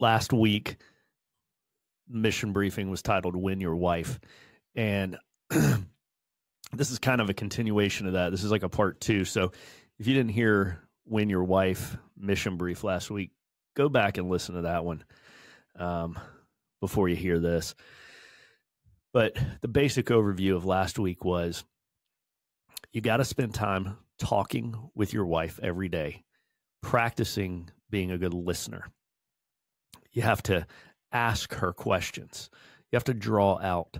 last 0.00 0.32
week, 0.32 0.76
mission 2.08 2.52
briefing 2.52 2.90
was 2.90 3.02
titled 3.02 3.36
Win 3.36 3.60
Your 3.60 3.76
Wife. 3.76 4.18
And 4.74 5.18
this 5.50 6.90
is 6.90 6.98
kind 6.98 7.20
of 7.20 7.30
a 7.30 7.34
continuation 7.34 8.06
of 8.06 8.14
that. 8.14 8.30
This 8.30 8.44
is 8.44 8.50
like 8.50 8.62
a 8.62 8.68
part 8.68 9.00
two. 9.00 9.24
So 9.24 9.52
if 9.98 10.06
you 10.06 10.14
didn't 10.14 10.32
hear 10.32 10.80
Win 11.06 11.28
Your 11.28 11.44
Wife 11.44 11.96
mission 12.16 12.56
brief 12.56 12.84
last 12.84 13.10
week, 13.10 13.30
go 13.76 13.88
back 13.88 14.18
and 14.18 14.28
listen 14.28 14.54
to 14.56 14.62
that 14.62 14.84
one 14.84 15.04
um, 15.76 16.18
before 16.80 17.08
you 17.08 17.16
hear 17.16 17.38
this. 17.38 17.74
But 19.12 19.36
the 19.62 19.68
basic 19.68 20.06
overview 20.06 20.54
of 20.54 20.64
last 20.64 20.98
week 20.98 21.24
was 21.24 21.64
you 22.92 23.00
got 23.00 23.18
to 23.18 23.24
spend 23.24 23.54
time 23.54 23.96
talking 24.18 24.90
with 24.94 25.12
your 25.12 25.26
wife 25.26 25.58
every 25.62 25.88
day, 25.88 26.24
practicing 26.82 27.70
being 27.90 28.10
a 28.10 28.18
good 28.18 28.34
listener. 28.34 28.84
You 30.12 30.22
have 30.22 30.42
to 30.44 30.66
ask 31.12 31.54
her 31.54 31.72
questions. 31.72 32.50
You 32.90 32.96
have 32.96 33.04
to 33.04 33.14
draw 33.14 33.58
out 33.58 33.98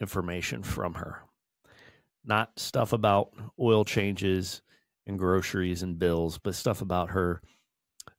information 0.00 0.62
from 0.62 0.94
her, 0.94 1.22
not 2.24 2.58
stuff 2.58 2.92
about 2.92 3.32
oil 3.58 3.84
changes 3.84 4.62
and 5.06 5.18
groceries 5.18 5.82
and 5.82 5.98
bills, 5.98 6.38
but 6.38 6.54
stuff 6.54 6.80
about 6.80 7.10
her 7.10 7.42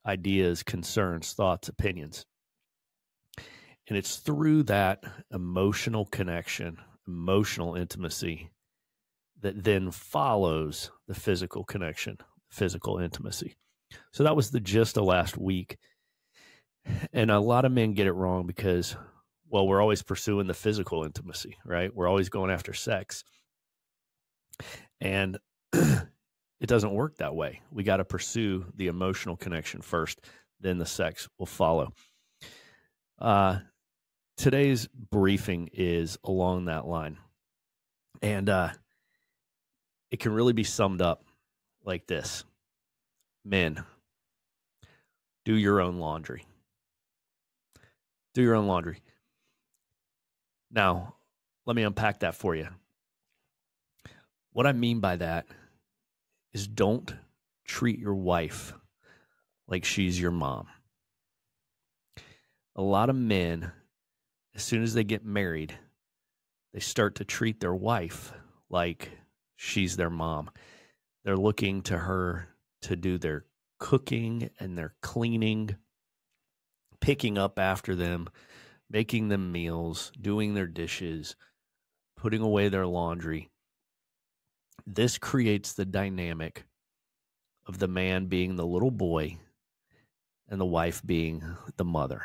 ideas, 0.06 0.64
concerns, 0.64 1.34
thoughts, 1.34 1.70
opinions. 1.70 2.26
And 3.88 3.98
it's 3.98 4.18
through 4.18 4.64
that 4.64 5.04
emotional 5.34 6.06
connection, 6.06 6.78
emotional 7.08 7.76
intimacy 7.76 8.52
that 9.42 9.64
then 9.64 9.90
follows 9.92 10.92
the 11.08 11.16
physical 11.16 11.64
connection, 11.64 12.18
physical 12.52 13.00
intimacy. 13.00 13.56
So 14.12 14.24
that 14.24 14.36
was 14.36 14.52
the 14.52 14.60
gist 14.60 14.98
of 14.98 15.06
last 15.06 15.38
week. 15.38 15.78
And 17.14 17.32
a 17.32 17.40
lot 17.40 17.66
of 17.66 17.72
men 17.72 17.94
get 17.94 18.08
it 18.08 18.14
wrong 18.14 18.46
because, 18.48 18.96
well, 19.50 19.68
we're 19.68 19.82
always 19.82 20.02
pursuing 20.02 20.48
the 20.48 20.54
physical 20.54 21.04
intimacy, 21.04 21.58
right? 21.66 21.94
We're 21.94 22.08
always 22.08 22.30
going 22.30 22.52
after 22.52 22.74
sex. 22.74 23.24
And 25.02 25.38
it 25.74 26.68
doesn't 26.68 26.94
work 26.94 27.18
that 27.18 27.36
way. 27.36 27.62
We 27.72 27.84
got 27.84 27.98
to 27.98 28.06
pursue 28.06 28.66
the 28.76 28.88
emotional 28.88 29.38
connection 29.38 29.82
first, 29.82 30.20
then 30.60 30.78
the 30.78 30.86
sex 30.86 31.28
will 31.38 31.46
follow. 31.46 31.94
Uh, 33.20 33.60
today's 34.38 34.88
briefing 34.88 35.70
is 35.74 36.18
along 36.24 36.66
that 36.66 36.86
line. 36.88 37.18
And 38.22 38.50
uh, 38.50 38.70
it 40.12 40.20
can 40.20 40.34
really 40.34 40.54
be 40.54 40.64
summed 40.64 41.02
up 41.02 41.24
like 41.84 42.08
this 42.08 42.44
Men, 43.46 43.84
do 45.46 45.56
your 45.56 45.82
own 45.82 45.98
laundry. 45.98 46.46
Do 48.34 48.42
your 48.42 48.56
own 48.56 48.68
laundry. 48.68 49.02
Now, 50.72 51.16
let 51.66 51.76
me 51.76 51.84
unpack 51.84 52.20
that 52.20 52.36
for 52.36 52.56
you. 52.56 52.68
What 54.54 54.68
I 54.68 54.72
mean 54.74 55.00
by 55.00 55.16
that 55.18 55.48
is 56.54 56.68
don't 56.68 57.14
treat 57.66 58.00
your 58.00 58.16
wife 58.16 58.74
like 59.68 59.86
she's 59.86 60.20
your 60.20 60.32
mom. 60.32 60.68
A 62.76 62.82
lot 62.82 63.10
of 63.10 63.16
men, 63.16 63.72
as 64.56 64.64
soon 64.64 64.84
as 64.84 64.94
they 64.94 65.04
get 65.04 65.26
married, 65.26 65.78
they 66.74 66.80
start 66.80 67.16
to 67.16 67.26
treat 67.26 67.60
their 67.60 67.76
wife 67.76 68.34
like 68.70 69.12
she's 69.56 69.98
their 69.98 70.10
mom. 70.10 70.50
They're 71.24 71.38
looking 71.38 71.82
to 71.84 71.98
her 71.98 72.48
to 72.84 72.96
do 72.96 73.18
their 73.18 73.46
cooking 73.80 74.50
and 74.60 74.78
their 74.78 74.96
cleaning, 75.02 75.76
picking 77.02 77.38
up 77.38 77.60
after 77.60 77.96
them, 77.96 78.28
making 78.90 79.30
them 79.30 79.52
meals, 79.52 80.12
doing 80.20 80.54
their 80.54 80.68
dishes, 80.68 81.36
putting 82.18 82.42
away 82.42 82.70
their 82.70 82.88
laundry. 82.88 83.50
This 84.86 85.18
creates 85.18 85.74
the 85.74 85.86
dynamic 85.86 86.66
of 87.66 87.80
the 87.80 87.88
man 87.88 88.26
being 88.26 88.56
the 88.56 88.66
little 88.66 88.92
boy 88.92 89.38
and 90.48 90.60
the 90.60 90.66
wife 90.66 91.02
being 91.06 91.44
the 91.78 91.86
mother. 91.86 92.24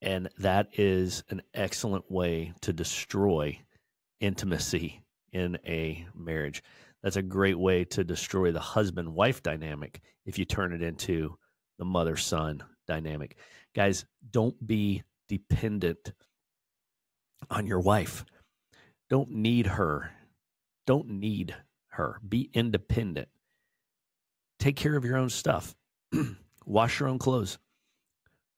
And 0.00 0.28
that 0.38 0.68
is 0.74 1.22
an 1.30 1.42
excellent 1.54 2.10
way 2.10 2.52
to 2.62 2.72
destroy 2.72 3.60
intimacy 4.20 5.02
in 5.32 5.58
a 5.66 6.06
marriage. 6.14 6.62
That's 7.02 7.16
a 7.16 7.22
great 7.22 7.58
way 7.58 7.84
to 7.84 8.04
destroy 8.04 8.50
the 8.50 8.60
husband 8.60 9.14
wife 9.14 9.42
dynamic 9.42 10.00
if 10.24 10.38
you 10.38 10.44
turn 10.44 10.72
it 10.72 10.82
into 10.82 11.36
the 11.78 11.84
mother 11.84 12.16
son 12.16 12.64
dynamic. 12.88 13.36
Guys, 13.74 14.04
don't 14.30 14.66
be 14.66 15.04
dependent 15.28 16.12
on 17.50 17.66
your 17.66 17.80
wife. 17.80 18.24
Don't 19.08 19.30
need 19.30 19.66
her. 19.66 20.10
Don't 20.86 21.08
need 21.08 21.54
her. 21.90 22.20
Be 22.28 22.50
independent. 22.52 23.28
Take 24.58 24.76
care 24.76 24.96
of 24.96 25.04
your 25.04 25.16
own 25.16 25.30
stuff. 25.30 25.76
Wash 26.66 26.98
your 26.98 27.08
own 27.08 27.18
clothes. 27.18 27.58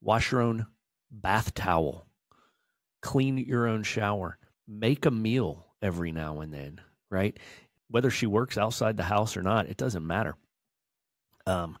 Wash 0.01 0.31
your 0.31 0.41
own 0.41 0.65
bath 1.11 1.53
towel. 1.53 2.07
Clean 3.01 3.37
your 3.37 3.67
own 3.67 3.83
shower. 3.83 4.37
Make 4.67 5.05
a 5.05 5.11
meal 5.11 5.67
every 5.81 6.11
now 6.11 6.41
and 6.41 6.53
then, 6.53 6.81
right? 7.09 7.37
Whether 7.89 8.09
she 8.09 8.25
works 8.25 8.57
outside 8.57 8.97
the 8.97 9.03
house 9.03 9.35
or 9.37 9.43
not, 9.43 9.67
it 9.67 9.77
doesn't 9.77 10.05
matter. 10.05 10.35
Um, 11.45 11.77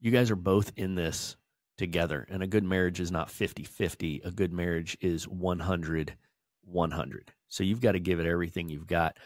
you 0.00 0.10
guys 0.10 0.30
are 0.30 0.36
both 0.36 0.72
in 0.76 0.94
this 0.94 1.36
together, 1.76 2.26
and 2.30 2.42
a 2.42 2.46
good 2.46 2.64
marriage 2.64 3.00
is 3.00 3.10
not 3.10 3.30
50 3.30 3.64
50. 3.64 4.22
A 4.24 4.30
good 4.30 4.52
marriage 4.52 4.96
is 5.00 5.26
100 5.28 6.16
100. 6.64 7.32
So 7.48 7.64
you've 7.64 7.80
got 7.80 7.92
to 7.92 8.00
give 8.00 8.20
it 8.20 8.26
everything 8.26 8.68
you've 8.68 8.86
got. 8.86 9.18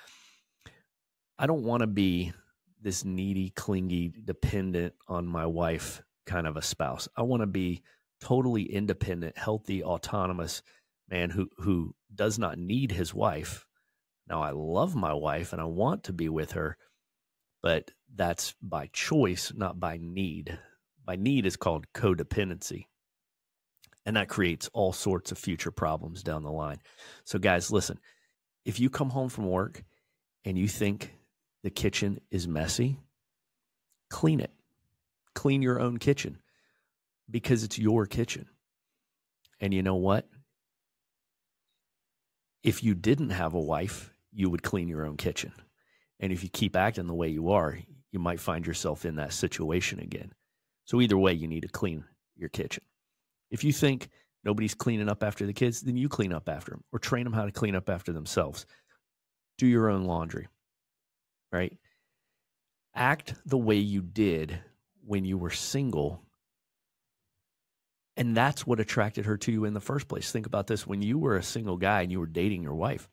I 1.38 1.46
don't 1.46 1.64
want 1.64 1.82
to 1.82 1.86
be 1.86 2.32
this 2.80 3.04
needy, 3.04 3.50
clingy, 3.50 4.12
dependent 4.24 4.94
on 5.08 5.26
my 5.26 5.46
wife 5.46 6.02
kind 6.24 6.46
of 6.46 6.56
a 6.56 6.62
spouse. 6.62 7.08
I 7.16 7.22
want 7.22 7.42
to 7.42 7.46
be 7.46 7.82
totally 8.20 8.62
independent, 8.62 9.36
healthy, 9.36 9.82
autonomous 9.82 10.62
man 11.08 11.30
who 11.30 11.48
who 11.58 11.94
does 12.14 12.38
not 12.38 12.58
need 12.58 12.90
his 12.90 13.14
wife 13.14 13.66
now, 14.28 14.42
I 14.42 14.50
love 14.50 14.94
my 14.94 15.12
wife 15.12 15.52
and 15.52 15.62
I 15.62 15.66
want 15.66 16.04
to 16.04 16.12
be 16.12 16.28
with 16.28 16.52
her, 16.52 16.76
but 17.62 17.90
that's 18.14 18.54
by 18.60 18.88
choice, 18.92 19.52
not 19.54 19.78
by 19.78 19.98
need. 20.00 20.58
By 21.06 21.16
need 21.16 21.46
is 21.46 21.56
called 21.56 21.86
codependency. 21.94 22.86
And 24.04 24.16
that 24.16 24.28
creates 24.28 24.68
all 24.72 24.92
sorts 24.92 25.32
of 25.32 25.38
future 25.38 25.70
problems 25.70 26.22
down 26.22 26.42
the 26.42 26.52
line. 26.52 26.78
So, 27.24 27.38
guys, 27.38 27.72
listen 27.72 27.98
if 28.64 28.80
you 28.80 28.90
come 28.90 29.10
home 29.10 29.28
from 29.28 29.46
work 29.46 29.82
and 30.44 30.58
you 30.58 30.68
think 30.68 31.14
the 31.62 31.70
kitchen 31.70 32.20
is 32.30 32.46
messy, 32.46 32.98
clean 34.10 34.40
it. 34.40 34.50
Clean 35.34 35.62
your 35.62 35.80
own 35.80 35.98
kitchen 35.98 36.38
because 37.30 37.62
it's 37.62 37.78
your 37.78 38.06
kitchen. 38.06 38.46
And 39.60 39.72
you 39.72 39.82
know 39.82 39.96
what? 39.96 40.28
If 42.62 42.82
you 42.82 42.94
didn't 42.94 43.30
have 43.30 43.54
a 43.54 43.60
wife 43.60 44.12
you 44.36 44.50
would 44.50 44.62
clean 44.62 44.86
your 44.86 45.06
own 45.06 45.16
kitchen. 45.16 45.52
And 46.20 46.30
if 46.30 46.42
you 46.44 46.50
keep 46.50 46.76
acting 46.76 47.06
the 47.06 47.14
way 47.14 47.28
you 47.28 47.52
are, 47.52 47.78
you 48.12 48.18
might 48.18 48.38
find 48.38 48.66
yourself 48.66 49.06
in 49.06 49.16
that 49.16 49.32
situation 49.32 49.98
again. 49.98 50.32
So, 50.86 51.00
either 51.00 51.18
way, 51.18 51.32
you 51.32 51.48
need 51.48 51.62
to 51.62 51.68
clean 51.68 52.04
your 52.36 52.48
kitchen. 52.48 52.82
If 53.50 53.64
you 53.64 53.72
think 53.72 54.08
nobody's 54.44 54.74
cleaning 54.74 55.08
up 55.08 55.22
after 55.22 55.46
the 55.46 55.52
kids, 55.52 55.82
then 55.82 55.96
you 55.96 56.08
clean 56.08 56.32
up 56.32 56.48
after 56.48 56.72
them 56.72 56.84
or 56.92 56.98
train 56.98 57.24
them 57.24 57.32
how 57.32 57.44
to 57.44 57.52
clean 57.52 57.76
up 57.76 57.90
after 57.90 58.12
themselves. 58.12 58.66
Do 59.58 59.66
your 59.66 59.90
own 59.90 60.04
laundry, 60.04 60.48
right? 61.52 61.76
Act 62.94 63.34
the 63.44 63.58
way 63.58 63.76
you 63.76 64.02
did 64.02 64.58
when 65.04 65.24
you 65.24 65.38
were 65.38 65.50
single. 65.50 66.22
And 68.16 68.36
that's 68.36 68.66
what 68.66 68.80
attracted 68.80 69.26
her 69.26 69.36
to 69.38 69.52
you 69.52 69.64
in 69.66 69.74
the 69.74 69.80
first 69.80 70.08
place. 70.08 70.32
Think 70.32 70.46
about 70.46 70.66
this 70.66 70.86
when 70.86 71.02
you 71.02 71.18
were 71.18 71.36
a 71.36 71.42
single 71.42 71.76
guy 71.76 72.02
and 72.02 72.10
you 72.10 72.18
were 72.18 72.26
dating 72.26 72.62
your 72.62 72.74
wife 72.74 73.08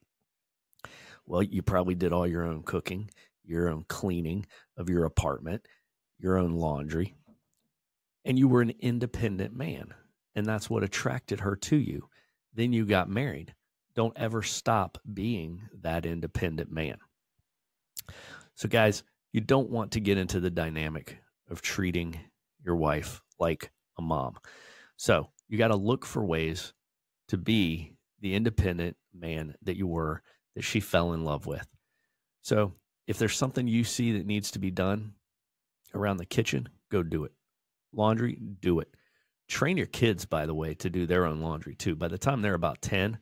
well, 1.26 1.42
you 1.42 1.62
probably 1.62 1.96
did 1.96 2.12
all 2.12 2.28
your 2.28 2.44
own 2.44 2.64
cooking, 2.64 3.10
your 3.46 3.70
own 3.70 3.86
cleaning 3.88 4.46
of 4.78 4.90
your 4.90 5.06
apartment, 5.06 5.66
your 6.20 6.38
own 6.38 6.54
laundry, 6.54 7.16
and 8.26 8.38
you 8.38 8.48
were 8.48 8.62
an 8.62 8.74
independent 8.80 9.56
man. 9.56 9.94
And 10.36 10.46
that's 10.46 10.70
what 10.70 10.84
attracted 10.84 11.42
her 11.42 11.56
to 11.58 11.76
you. 11.76 12.10
Then 12.54 12.74
you 12.74 12.86
got 12.86 13.10
married. 13.10 13.54
Don't 13.96 14.18
ever 14.18 14.42
stop 14.42 14.98
being 15.14 15.62
that 15.82 16.06
independent 16.06 16.72
man. 16.72 16.98
So, 18.56 18.68
guys, 18.68 19.04
you 19.32 19.42
don't 19.42 19.70
want 19.70 19.92
to 19.92 20.00
get 20.00 20.18
into 20.18 20.40
the 20.40 20.50
dynamic 20.50 21.20
of 21.50 21.62
treating 21.62 22.20
your 22.64 22.76
wife 22.76 23.22
like 23.40 23.72
a 23.98 24.02
mom. 24.02 24.38
So, 24.98 25.30
you 25.48 25.58
got 25.58 25.68
to 25.68 25.76
look 25.76 26.06
for 26.06 26.26
ways 26.26 26.74
to 27.28 27.38
be 27.38 27.94
the 28.22 28.34
independent 28.34 28.98
man 29.14 29.56
that 29.62 29.78
you 29.78 29.86
were 29.86 30.24
that 30.56 30.64
she 30.64 30.80
fell 30.80 31.14
in 31.14 31.24
love 31.24 31.46
with. 31.46 31.68
So 32.42 32.74
if 33.08 33.18
there's 33.18 33.38
something 33.38 33.68
you 33.68 33.84
see 33.84 34.14
that 34.14 34.26
needs 34.26 34.52
to 34.52 34.60
be 34.60 34.72
done 34.72 35.14
around 35.94 36.18
the 36.18 36.26
kitchen, 36.26 36.70
go 36.92 37.04
do 37.04 37.24
it. 37.26 37.32
Laundry, 37.94 38.40
do 38.62 38.80
it. 38.80 38.90
train 39.48 39.78
your 39.78 39.88
kids, 39.88 40.26
by 40.26 40.46
the 40.46 40.54
way, 40.56 40.74
to 40.76 40.90
do 40.90 41.06
their 41.06 41.26
own 41.26 41.42
laundry 41.42 41.76
too. 41.76 41.96
By 41.96 42.08
the 42.08 42.18
time 42.18 42.42
they're 42.42 42.54
about 42.54 42.82
10, 42.82 43.18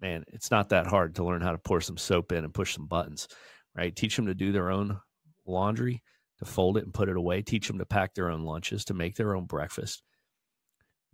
man, 0.00 0.24
it's 0.28 0.50
not 0.50 0.70
that 0.70 0.86
hard 0.86 1.14
to 1.16 1.24
learn 1.24 1.40
how 1.40 1.52
to 1.52 1.58
pour 1.58 1.80
some 1.80 1.96
soap 1.96 2.32
in 2.32 2.44
and 2.44 2.52
push 2.52 2.74
some 2.74 2.86
buttons, 2.86 3.28
right? 3.76 3.94
Teach 3.94 4.16
them 4.16 4.26
to 4.26 4.34
do 4.34 4.52
their 4.52 4.70
own 4.70 4.98
laundry, 5.46 6.02
to 6.38 6.44
fold 6.44 6.76
it 6.76 6.84
and 6.84 6.92
put 6.92 7.08
it 7.08 7.16
away. 7.16 7.42
Teach 7.42 7.68
them 7.68 7.78
to 7.78 7.86
pack 7.86 8.14
their 8.14 8.30
own 8.30 8.42
lunches, 8.42 8.84
to 8.86 8.94
make 8.94 9.16
their 9.16 9.34
own 9.34 9.46
breakfast. 9.46 10.02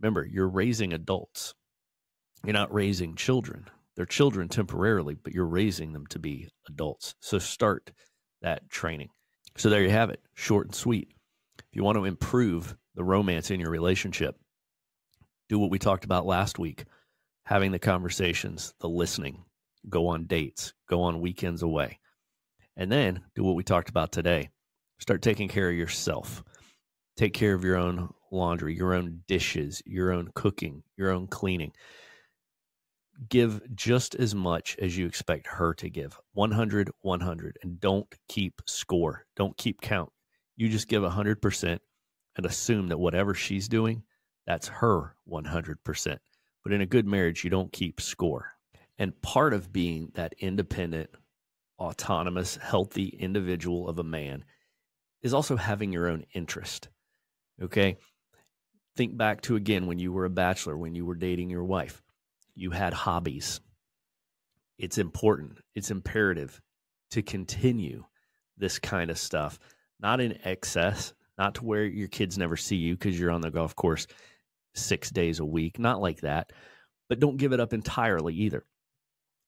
Remember, 0.01 0.25
you're 0.25 0.49
raising 0.49 0.93
adults. 0.93 1.55
You're 2.45 2.55
not 2.55 2.73
raising 2.73 3.15
children. 3.15 3.69
They're 3.95 4.07
children 4.07 4.49
temporarily, 4.49 5.15
but 5.15 5.33
you're 5.35 5.47
raising 5.47 5.93
them 5.93 6.07
to 6.09 6.19
be 6.19 6.49
adults. 6.69 7.15
So 7.21 7.39
start 7.39 7.93
that 8.41 8.69
training. 8.71 9.11
So 9.57 9.69
there 9.69 9.83
you 9.83 9.91
have 9.91 10.11
it, 10.11 10.21
short 10.35 10.67
and 10.67 10.75
sweet. 10.75 11.09
If 11.59 11.77
you 11.77 11.85
want 11.85 11.99
to 11.99 12.07
improve 12.07 12.75
the 12.95 13.05
romance 13.05 13.51
in 13.51 13.61
your 13.61 13.71
relationship, 13.71 14.37
do 15.49 15.59
what 15.59 15.71
we 15.71 15.79
talked 15.79 16.05
about 16.05 16.27
last 16.27 16.59
week 16.59 16.85
having 17.45 17.73
the 17.73 17.79
conversations, 17.79 18.73
the 18.81 18.89
listening, 18.89 19.45
go 19.89 20.09
on 20.09 20.27
dates, 20.27 20.73
go 20.89 21.03
on 21.03 21.21
weekends 21.21 21.63
away. 21.63 21.99
And 22.77 22.91
then 22.91 23.21
do 23.35 23.43
what 23.43 23.57
we 23.57 23.65
talked 23.65 23.91
about 23.91 24.13
today. 24.13 24.51
Start 25.01 25.23
taking 25.23 25.49
care 25.49 25.69
of 25.69 25.77
yourself. 25.77 26.43
Take 27.17 27.35
care 27.35 27.55
of 27.55 27.65
your 27.65 27.77
own 27.77 28.11
laundry, 28.31 28.75
your 28.75 28.95
own 28.95 29.23
dishes, 29.29 29.83
your 29.85 30.13
own 30.13 30.31
cooking, 30.35 30.83
your 30.97 31.11
own 31.11 31.27
cleaning. 31.27 31.73
Give 33.29 33.61
just 33.75 34.15
as 34.15 34.35
much 34.35 34.77
as 34.81 34.97
you 34.97 35.07
expect 35.07 35.47
her 35.47 35.75
to 35.75 35.91
give 35.91 36.19
100, 36.33 36.91
100, 37.03 37.59
and 37.63 37.79
don't 37.79 38.07
keep 38.29 38.63
score. 38.67 39.27
Don't 39.37 39.57
keep 39.57 39.81
count. 39.81 40.11
You 40.57 40.69
just 40.69 40.89
give 40.89 41.03
100% 41.03 41.79
and 42.37 42.47
assume 42.47 42.89
that 42.89 42.99
whatever 42.99 43.35
she's 43.35 43.69
doing, 43.69 44.03
that's 44.47 44.69
her 44.69 45.15
100%. 45.29 46.19
But 46.63 46.73
in 46.73 46.81
a 46.81 46.87
good 46.87 47.07
marriage, 47.07 47.45
you 47.45 47.51
don't 47.51 47.73
keep 47.73 48.01
score. 48.01 48.53
And 48.99 49.21
part 49.23 49.53
of 49.53 49.73
being 49.73 50.11
that 50.15 50.35
independent, 50.39 51.11
autonomous, 51.79 52.57
healthy 52.57 53.09
individual 53.09 53.89
of 53.89 53.99
a 53.99 54.05
man 54.05 54.45
is 55.23 55.35
also 55.35 55.57
having 55.57 55.93
your 55.93 56.09
own 56.09 56.25
interest. 56.33 56.89
Okay. 57.61 57.97
Think 58.97 59.17
back 59.17 59.41
to 59.43 59.57
again 59.57 59.87
when 59.87 59.99
you 59.99 60.13
were 60.13 60.27
a 60.27 60.31
bachelor, 60.31 60.77
when 60.77 60.95
you 60.95 61.07
were 61.07 61.15
dating 61.15 61.51
your 61.51 61.65
wife, 61.65 62.03
you 62.55 62.71
had 62.71 62.93
hobbies. 62.93 63.61
It's 64.79 64.99
important, 64.99 65.59
it's 65.75 65.91
imperative 65.91 66.61
to 67.11 67.23
continue 67.23 68.05
this 68.59 68.79
kind 68.79 69.11
of 69.11 69.19
stuff, 69.19 69.59
not 70.01 70.21
in 70.21 70.39
excess, 70.45 71.15
not 71.43 71.57
to 71.57 71.65
where 71.65 71.85
your 71.85 72.07
kids 72.07 72.39
never 72.39 72.57
see 72.57 72.77
you 72.77 72.95
because 72.95 73.19
you're 73.19 73.33
on 73.33 73.41
the 73.41 73.51
golf 73.51 73.75
course 73.75 74.07
six 74.77 75.11
days 75.11 75.41
a 75.41 75.45
week, 75.45 75.77
not 75.77 76.01
like 76.01 76.21
that. 76.21 76.53
But 77.09 77.19
don't 77.19 77.37
give 77.37 77.53
it 77.53 77.59
up 77.59 77.73
entirely 77.73 78.33
either. 78.37 78.65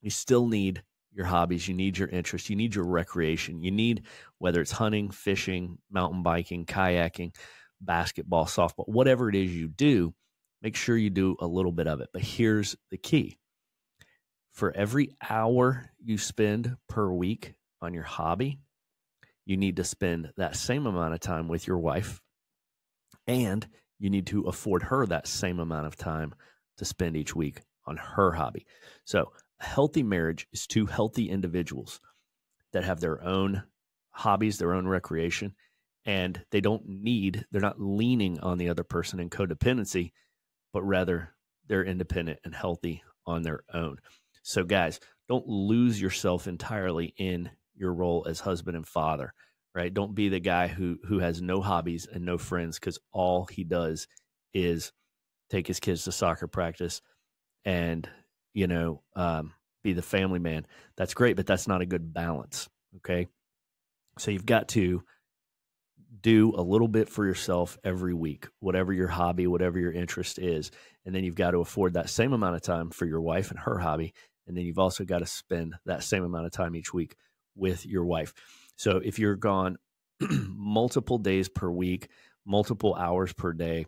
You 0.02 0.10
still 0.10 0.48
need 0.48 0.82
your 1.12 1.24
hobbies, 1.24 1.68
you 1.68 1.74
need 1.74 1.96
your 1.96 2.08
interests, 2.08 2.50
you 2.50 2.56
need 2.56 2.74
your 2.74 2.84
recreation, 2.84 3.62
you 3.62 3.70
need 3.70 4.06
whether 4.38 4.60
it's 4.60 4.72
hunting, 4.72 5.12
fishing, 5.12 5.78
mountain 5.88 6.24
biking, 6.24 6.66
kayaking, 6.66 7.32
basketball, 7.80 8.46
softball, 8.46 8.88
whatever 8.88 9.28
it 9.28 9.36
is 9.36 9.54
you 9.54 9.68
do, 9.68 10.12
make 10.62 10.74
sure 10.74 10.96
you 10.96 11.10
do 11.10 11.36
a 11.38 11.46
little 11.46 11.70
bit 11.70 11.86
of 11.86 12.00
it. 12.00 12.08
But 12.12 12.22
here's 12.22 12.74
the 12.90 12.98
key 12.98 13.38
for 14.50 14.72
every 14.72 15.10
hour 15.30 15.88
you 16.04 16.18
spend 16.18 16.76
per 16.88 17.08
week 17.08 17.54
on 17.80 17.94
your 17.94 18.02
hobby, 18.02 18.58
you 19.46 19.56
need 19.56 19.76
to 19.76 19.84
spend 19.84 20.32
that 20.36 20.56
same 20.56 20.86
amount 20.86 21.14
of 21.14 21.20
time 21.20 21.48
with 21.48 21.66
your 21.66 21.78
wife 21.78 22.20
and 23.26 23.66
you 23.98 24.10
need 24.10 24.26
to 24.26 24.42
afford 24.42 24.84
her 24.84 25.06
that 25.06 25.26
same 25.26 25.58
amount 25.58 25.86
of 25.86 25.96
time 25.96 26.34
to 26.78 26.84
spend 26.84 27.16
each 27.16 27.34
week 27.34 27.60
on 27.86 27.96
her 27.96 28.32
hobby. 28.32 28.66
So, 29.04 29.32
a 29.60 29.64
healthy 29.64 30.02
marriage 30.02 30.46
is 30.52 30.66
two 30.66 30.86
healthy 30.86 31.30
individuals 31.30 32.00
that 32.72 32.84
have 32.84 33.00
their 33.00 33.22
own 33.22 33.62
hobbies, 34.10 34.58
their 34.58 34.74
own 34.74 34.86
recreation, 34.88 35.54
and 36.04 36.42
they 36.50 36.60
don't 36.60 36.86
need, 36.86 37.44
they're 37.50 37.60
not 37.60 37.80
leaning 37.80 38.40
on 38.40 38.58
the 38.58 38.68
other 38.68 38.84
person 38.84 39.20
in 39.20 39.30
codependency, 39.30 40.12
but 40.72 40.82
rather 40.82 41.34
they're 41.68 41.84
independent 41.84 42.40
and 42.44 42.54
healthy 42.54 43.02
on 43.26 43.42
their 43.42 43.60
own. 43.72 43.98
So, 44.42 44.64
guys, 44.64 45.00
don't 45.28 45.46
lose 45.46 46.00
yourself 46.00 46.46
entirely 46.46 47.14
in 47.16 47.50
your 47.76 47.92
role 47.92 48.26
as 48.28 48.40
husband 48.40 48.76
and 48.76 48.86
father 48.86 49.32
right? 49.74 49.92
Don't 49.92 50.14
be 50.14 50.28
the 50.28 50.40
guy 50.40 50.68
who 50.68 50.98
who 51.04 51.18
has 51.18 51.42
no 51.42 51.60
hobbies 51.60 52.06
and 52.10 52.24
no 52.24 52.38
friends 52.38 52.78
because 52.78 52.98
all 53.12 53.46
he 53.46 53.64
does 53.64 54.06
is 54.52 54.92
take 55.50 55.66
his 55.66 55.80
kids 55.80 56.04
to 56.04 56.12
soccer 56.12 56.46
practice 56.46 57.02
and 57.64 58.08
you 58.52 58.66
know 58.66 59.02
um, 59.16 59.52
be 59.82 59.92
the 59.92 60.02
family 60.02 60.38
man. 60.38 60.66
That's 60.96 61.14
great, 61.14 61.36
but 61.36 61.46
that's 61.46 61.68
not 61.68 61.80
a 61.80 61.86
good 61.86 62.14
balance. 62.14 62.68
Okay, 62.98 63.26
so 64.18 64.30
you've 64.30 64.46
got 64.46 64.68
to 64.68 65.02
do 66.20 66.54
a 66.56 66.62
little 66.62 66.88
bit 66.88 67.08
for 67.08 67.26
yourself 67.26 67.76
every 67.84 68.14
week, 68.14 68.46
whatever 68.60 68.92
your 68.92 69.08
hobby, 69.08 69.46
whatever 69.46 69.78
your 69.78 69.92
interest 69.92 70.38
is, 70.38 70.70
and 71.04 71.14
then 71.14 71.24
you've 71.24 71.34
got 71.34 71.50
to 71.50 71.58
afford 71.58 71.94
that 71.94 72.08
same 72.08 72.32
amount 72.32 72.54
of 72.54 72.62
time 72.62 72.90
for 72.90 73.04
your 73.04 73.20
wife 73.20 73.50
and 73.50 73.58
her 73.58 73.78
hobby, 73.78 74.14
and 74.46 74.56
then 74.56 74.64
you've 74.64 74.78
also 74.78 75.04
got 75.04 75.18
to 75.18 75.26
spend 75.26 75.74
that 75.86 76.04
same 76.04 76.22
amount 76.22 76.46
of 76.46 76.52
time 76.52 76.76
each 76.76 76.94
week 76.94 77.16
with 77.56 77.86
your 77.86 78.04
wife. 78.04 78.32
So 78.76 78.98
if 78.98 79.18
you're 79.18 79.36
gone 79.36 79.76
multiple 80.20 81.18
days 81.18 81.48
per 81.48 81.70
week, 81.70 82.08
multiple 82.44 82.94
hours 82.94 83.32
per 83.32 83.52
day 83.52 83.86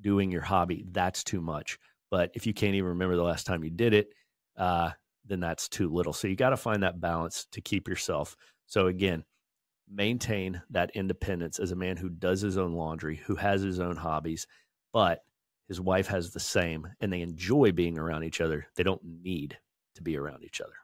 doing 0.00 0.30
your 0.30 0.42
hobby, 0.42 0.84
that's 0.90 1.24
too 1.24 1.40
much. 1.40 1.78
But 2.10 2.30
if 2.34 2.46
you 2.46 2.54
can't 2.54 2.74
even 2.74 2.90
remember 2.90 3.16
the 3.16 3.22
last 3.22 3.46
time 3.46 3.64
you 3.64 3.70
did 3.70 3.94
it, 3.94 4.12
uh, 4.56 4.90
then 5.24 5.40
that's 5.40 5.68
too 5.68 5.88
little. 5.88 6.12
So 6.12 6.28
you 6.28 6.36
got 6.36 6.50
to 6.50 6.56
find 6.56 6.82
that 6.82 7.00
balance 7.00 7.46
to 7.52 7.60
keep 7.60 7.88
yourself. 7.88 8.36
So 8.66 8.86
again, 8.86 9.24
maintain 9.88 10.62
that 10.70 10.90
independence 10.94 11.58
as 11.58 11.72
a 11.72 11.76
man 11.76 11.96
who 11.96 12.08
does 12.08 12.40
his 12.40 12.58
own 12.58 12.74
laundry, 12.74 13.16
who 13.16 13.36
has 13.36 13.62
his 13.62 13.80
own 13.80 13.96
hobbies, 13.96 14.46
but 14.92 15.24
his 15.68 15.80
wife 15.80 16.06
has 16.08 16.30
the 16.30 16.40
same 16.40 16.86
and 17.00 17.12
they 17.12 17.22
enjoy 17.22 17.72
being 17.72 17.98
around 17.98 18.24
each 18.24 18.40
other. 18.40 18.66
They 18.76 18.82
don't 18.82 19.02
need 19.04 19.58
to 19.96 20.02
be 20.02 20.16
around 20.16 20.44
each 20.44 20.60
other. 20.60 20.74